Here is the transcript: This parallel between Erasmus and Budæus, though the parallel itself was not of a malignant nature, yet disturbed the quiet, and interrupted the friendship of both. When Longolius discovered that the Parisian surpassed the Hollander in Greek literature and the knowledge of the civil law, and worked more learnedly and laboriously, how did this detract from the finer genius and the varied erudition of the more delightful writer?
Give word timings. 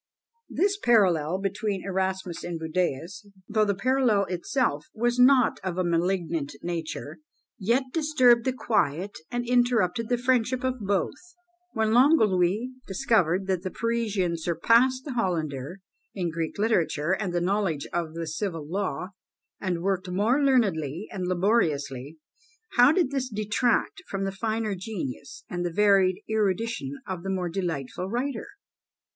This 0.49 0.79
parallel 0.79 1.37
between 1.37 1.85
Erasmus 1.85 2.43
and 2.43 2.59
Budæus, 2.59 3.23
though 3.47 3.65
the 3.65 3.75
parallel 3.75 4.25
itself 4.25 4.87
was 4.95 5.19
not 5.19 5.59
of 5.63 5.77
a 5.77 5.83
malignant 5.83 6.55
nature, 6.63 7.19
yet 7.59 7.83
disturbed 7.93 8.43
the 8.43 8.51
quiet, 8.51 9.19
and 9.29 9.47
interrupted 9.47 10.09
the 10.09 10.17
friendship 10.17 10.63
of 10.63 10.79
both. 10.79 11.35
When 11.73 11.93
Longolius 11.93 12.71
discovered 12.87 13.45
that 13.45 13.61
the 13.61 13.69
Parisian 13.69 14.39
surpassed 14.39 15.05
the 15.05 15.13
Hollander 15.13 15.81
in 16.15 16.31
Greek 16.31 16.57
literature 16.57 17.11
and 17.11 17.31
the 17.31 17.39
knowledge 17.39 17.85
of 17.93 18.15
the 18.15 18.25
civil 18.25 18.67
law, 18.67 19.09
and 19.59 19.83
worked 19.83 20.09
more 20.09 20.41
learnedly 20.43 21.09
and 21.11 21.27
laboriously, 21.27 22.17
how 22.71 22.91
did 22.91 23.11
this 23.11 23.29
detract 23.29 24.01
from 24.07 24.23
the 24.23 24.31
finer 24.31 24.73
genius 24.73 25.43
and 25.47 25.63
the 25.63 25.71
varied 25.71 26.23
erudition 26.27 26.99
of 27.05 27.21
the 27.21 27.29
more 27.29 27.49
delightful 27.49 28.09
writer? 28.09 28.47